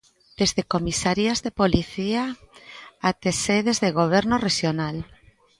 [0.39, 2.21] Desde comisarías de policía
[3.09, 4.97] até sedes de goberno rexional.